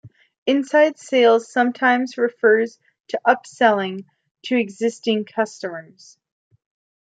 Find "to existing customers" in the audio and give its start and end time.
4.45-6.17